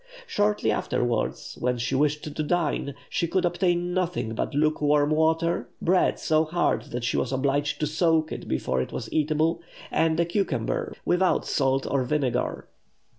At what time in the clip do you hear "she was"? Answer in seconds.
7.03-7.31